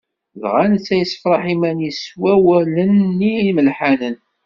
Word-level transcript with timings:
Dɣa 0.41 0.63
netta 0.71 0.95
yessefraḥ 0.99 1.43
iman-is 1.53 1.99
s 2.09 2.17
wawlen-nni 2.21 3.31
imelḥanen. 3.49 4.15